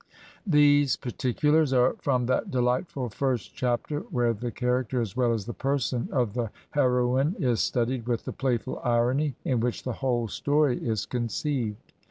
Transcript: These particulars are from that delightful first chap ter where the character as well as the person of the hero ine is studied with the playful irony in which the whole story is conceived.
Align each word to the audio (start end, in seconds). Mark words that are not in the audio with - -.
These 0.47 0.97
particulars 0.97 1.73
are 1.73 1.93
from 2.01 2.25
that 2.25 2.49
delightful 2.49 3.09
first 3.09 3.53
chap 3.53 3.85
ter 3.87 3.99
where 3.99 4.33
the 4.33 4.49
character 4.49 4.99
as 4.99 5.15
well 5.15 5.31
as 5.31 5.45
the 5.45 5.53
person 5.53 6.09
of 6.11 6.33
the 6.33 6.49
hero 6.73 7.17
ine 7.19 7.35
is 7.37 7.59
studied 7.61 8.07
with 8.07 8.25
the 8.25 8.33
playful 8.33 8.81
irony 8.83 9.35
in 9.45 9.59
which 9.59 9.83
the 9.83 9.93
whole 9.93 10.27
story 10.27 10.79
is 10.83 11.05
conceived. 11.05 11.93